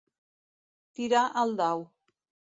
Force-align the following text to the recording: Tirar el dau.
Tirar 0.99 1.21
el 1.41 1.53
dau. 1.59 1.85